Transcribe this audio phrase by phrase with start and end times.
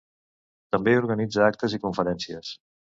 [0.77, 2.55] També organitza actes i conferències.